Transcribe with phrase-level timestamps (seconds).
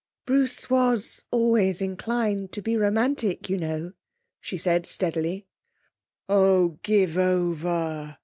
[0.25, 3.93] 'Bruce was always inclined to be romantic, you know,'
[4.39, 5.45] she said steadily.
[6.27, 8.17] 'Oh, give over!'